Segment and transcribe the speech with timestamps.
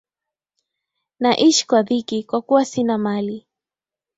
[1.19, 3.47] Naishi kwa dhiki kwa kuwa sina mali.